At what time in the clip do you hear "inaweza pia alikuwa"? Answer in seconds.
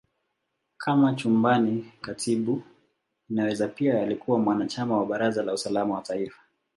3.29-4.39